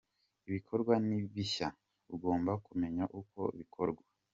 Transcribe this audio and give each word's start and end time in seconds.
Ibikorwayo 0.47 0.99
ni 1.07 1.17
bishya, 1.33 1.67
ugomba 2.13 2.51
kumenya 2.65 3.03
uko 3.19 3.39
bikorwa. 3.57 4.03